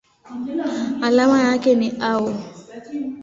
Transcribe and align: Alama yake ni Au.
Alama 1.01 1.41
yake 1.41 1.75
ni 1.75 1.91
Au. 1.99 2.33